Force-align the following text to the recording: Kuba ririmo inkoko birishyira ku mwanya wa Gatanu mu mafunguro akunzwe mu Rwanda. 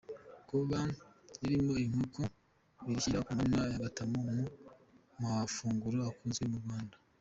Kuba 0.49 0.79
ririmo 1.41 1.73
inkoko 1.85 2.21
birishyira 2.83 3.19
ku 3.25 3.29
mwanya 3.37 3.57
wa 3.61 3.71
Gatanu 3.83 4.13
mu 4.27 4.33
mafunguro 5.23 5.99
akunzwe 6.09 6.45
mu 6.53 6.59
Rwanda. 6.63 6.95